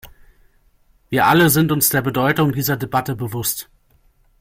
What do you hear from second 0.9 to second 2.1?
Wir alle sind uns der